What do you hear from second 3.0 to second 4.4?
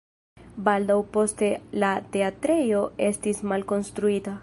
estis malkonstruita.